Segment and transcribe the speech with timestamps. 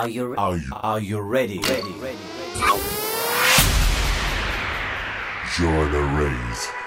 [0.00, 1.58] Are you are you are you ready?
[1.58, 2.16] Ready, ready,
[2.56, 2.82] ready.
[5.58, 6.79] Join the race.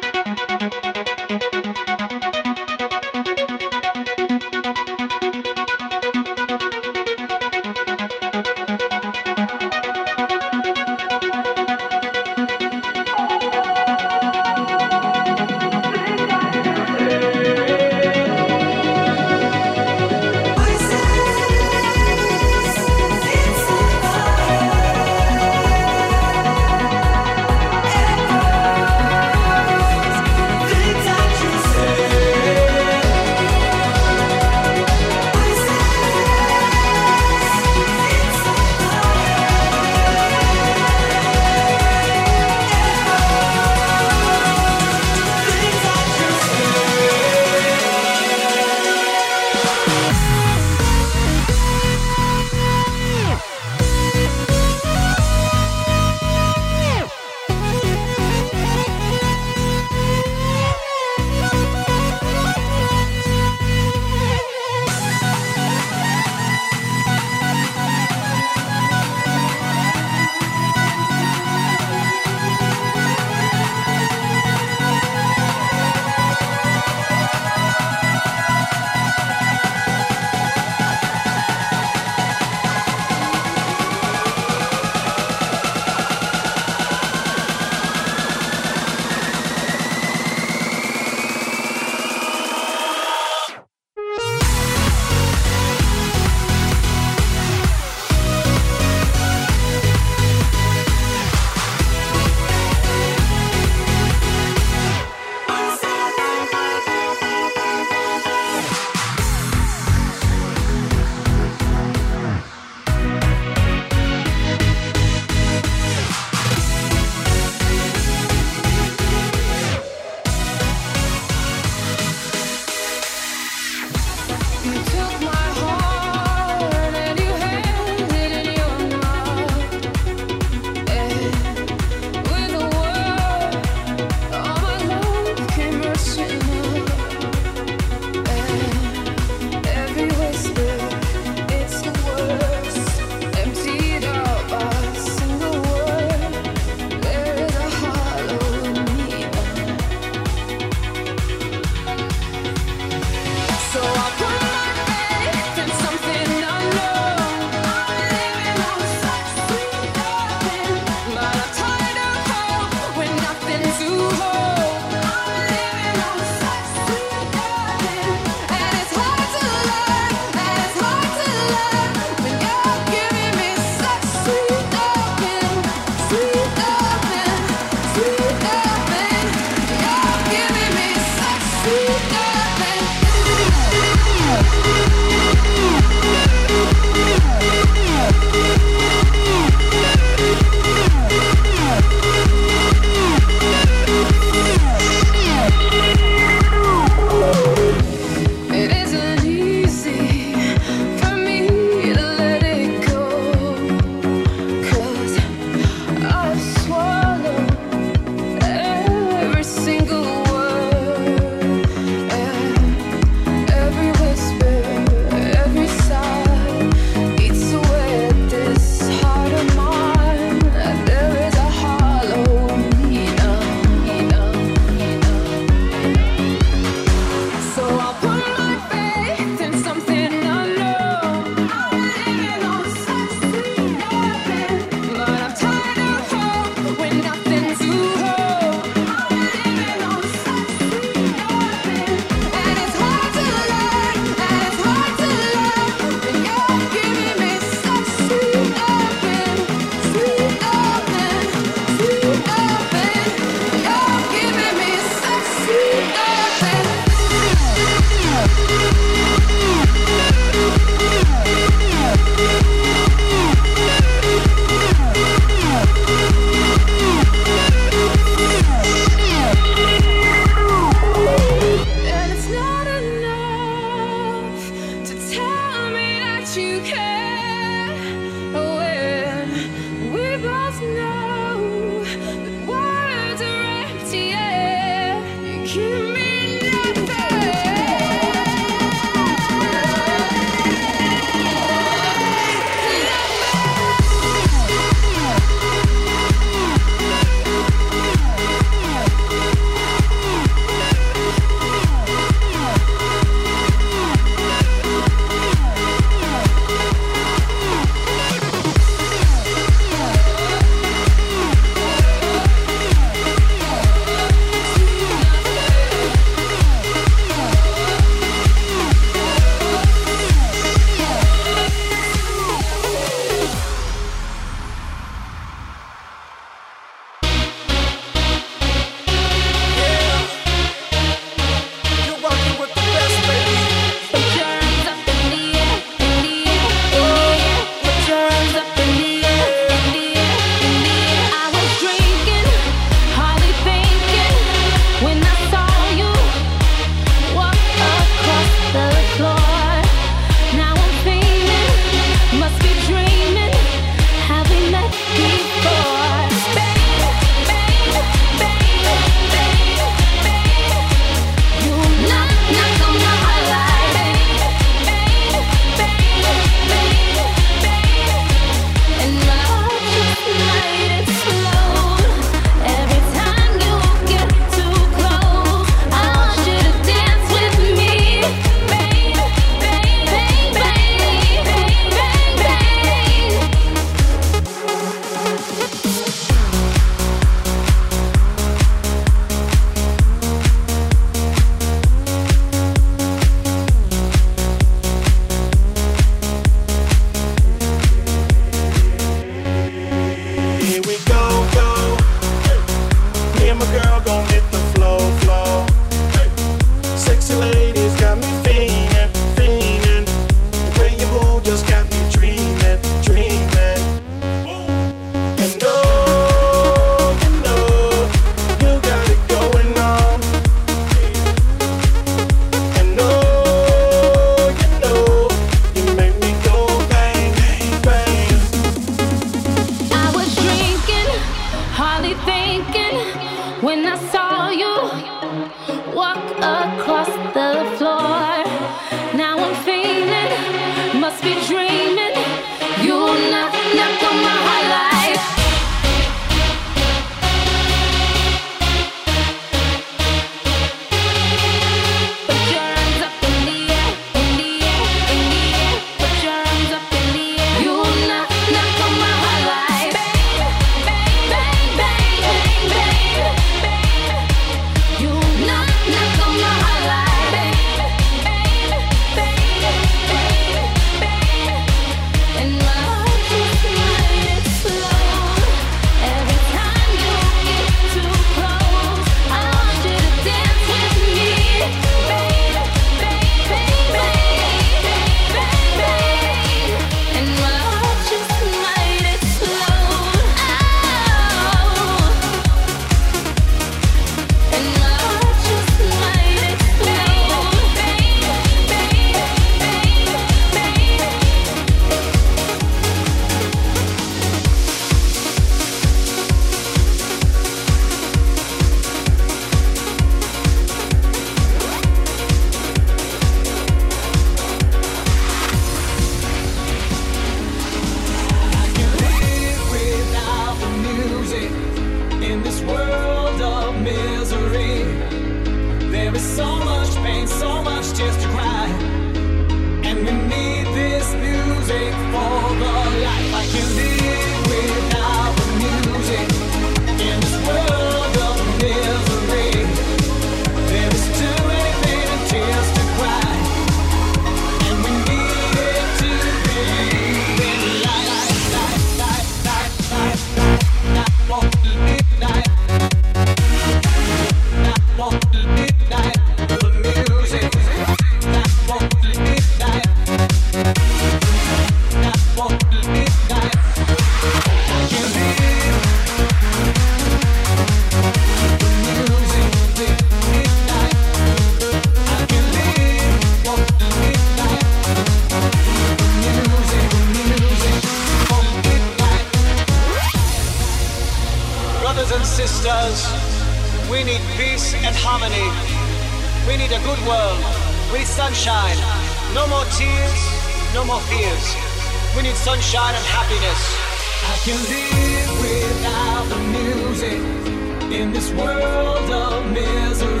[597.81, 600.00] Shout, this world of hear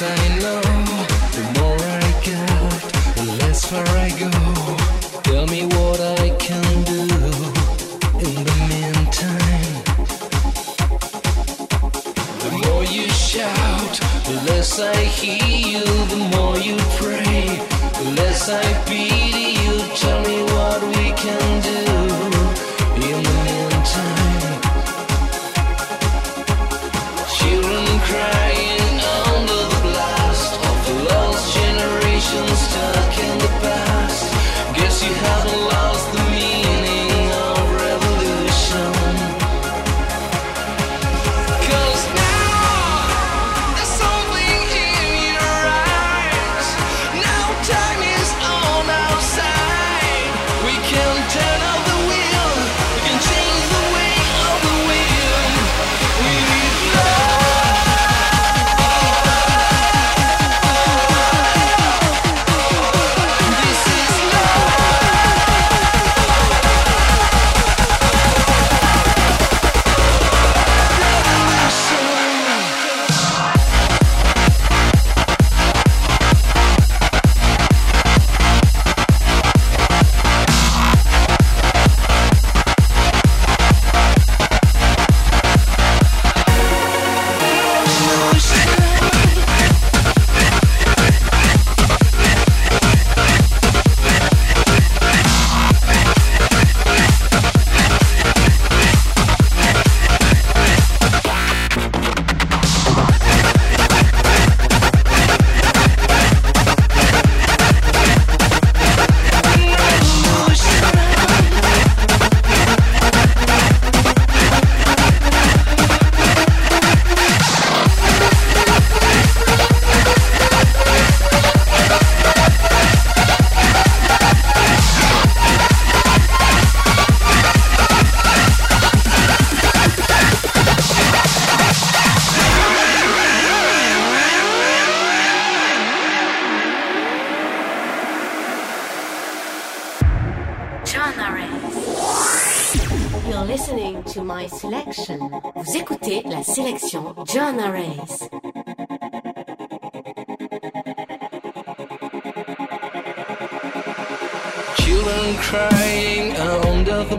[0.00, 0.59] you, the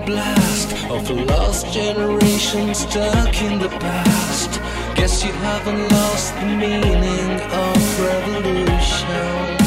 [0.05, 4.59] blast of a lost generation stuck in the past.
[4.95, 9.60] Guess you haven't lost the meaning of revolution.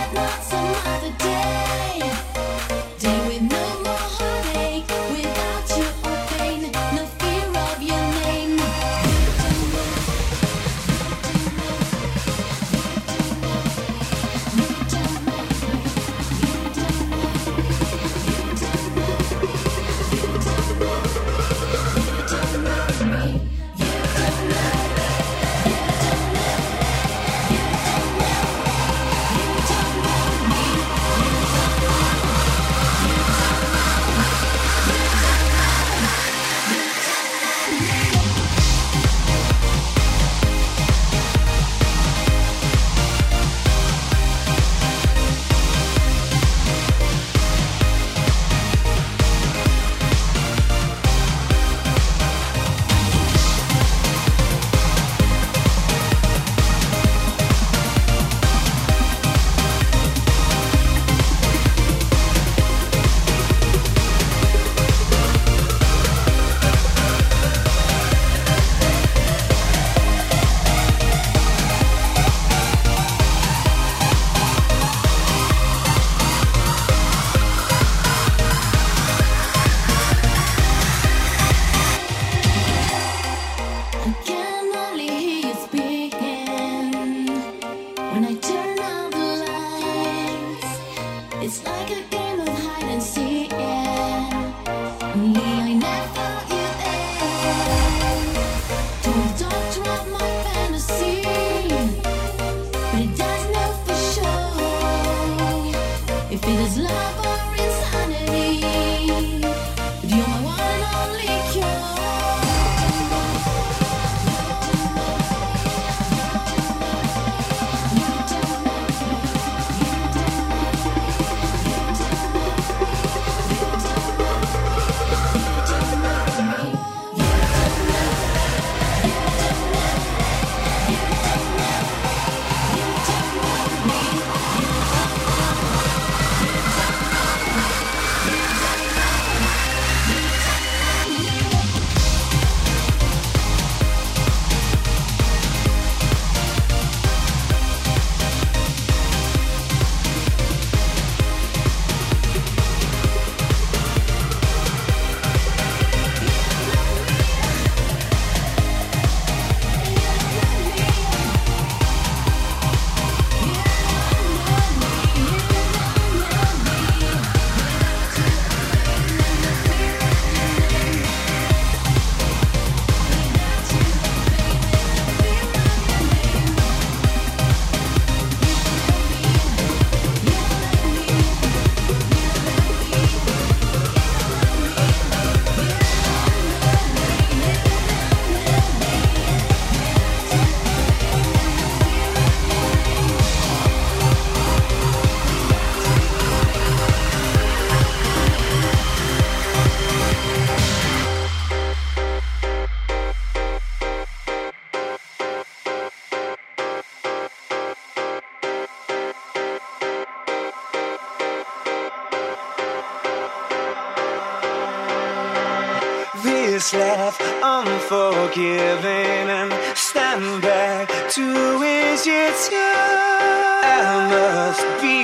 [0.00, 0.47] I'd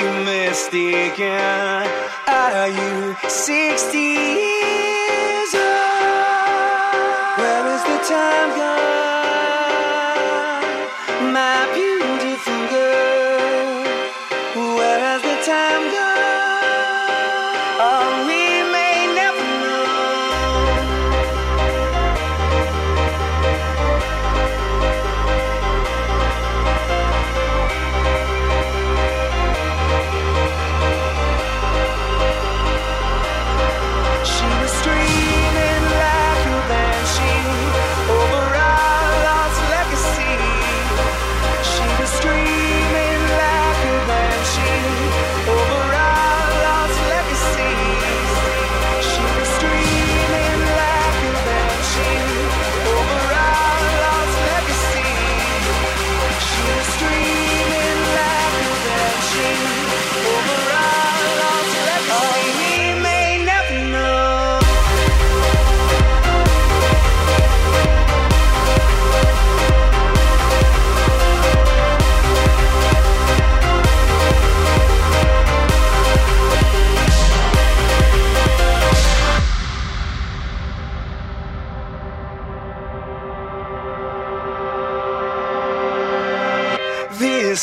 [0.03, 1.89] mistaken?
[2.27, 5.63] Are you 60 years old?
[7.39, 9.04] Where is the time gone?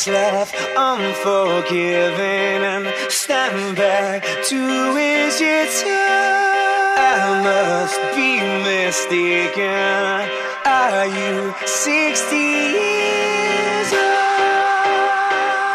[0.06, 4.56] left unforgiven and stand back to
[4.96, 6.52] is your time.
[6.98, 10.30] I must be mistaken.
[10.64, 14.02] Are you 60 years old?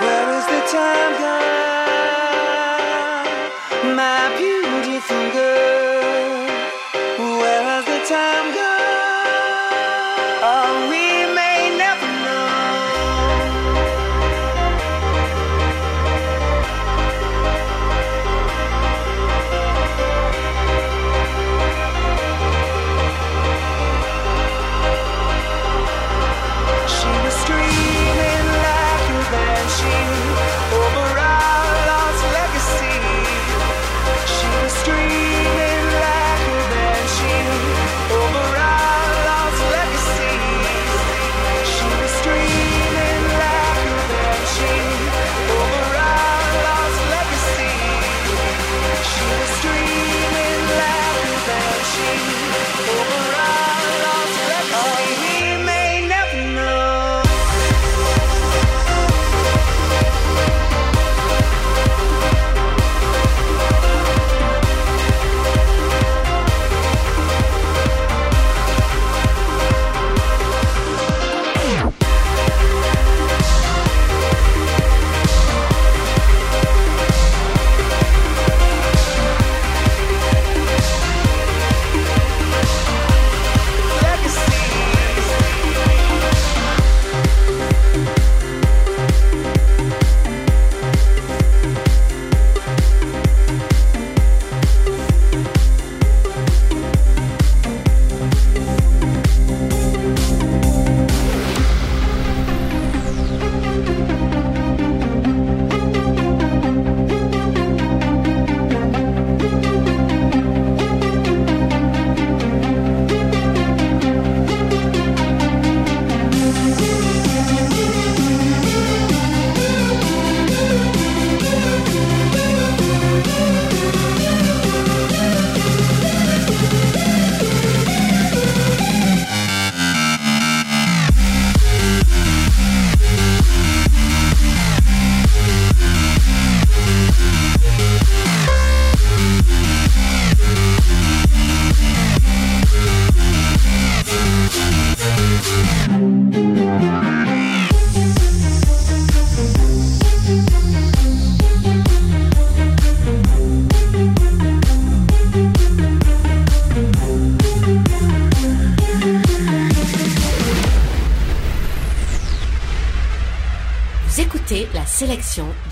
[0.01, 1.26] Where is the time?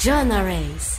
[0.05, 0.94] Joanna Rays.